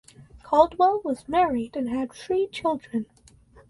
Caldwell 0.41 0.99
was 1.03 1.29
married 1.29 1.75
and 1.75 1.87
had 1.87 2.11
three 2.11 2.47
children. 2.47 3.05